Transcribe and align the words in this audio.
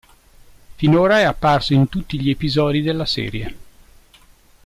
Finora 0.77 1.19
è 1.19 1.23
apparso 1.25 1.73
in 1.75 1.87
tutti 1.87 2.19
gli 2.19 2.31
episodi 2.31 2.81
della 2.81 3.05
serie. 3.05 3.55